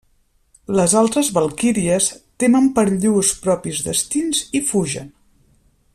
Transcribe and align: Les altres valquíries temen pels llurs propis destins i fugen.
Les 0.77 0.95
altres 1.01 1.29
valquíries 1.35 2.07
temen 2.43 2.71
pels 2.79 2.97
llurs 3.05 3.35
propis 3.45 3.85
destins 3.91 4.43
i 4.61 4.67
fugen. 4.73 5.17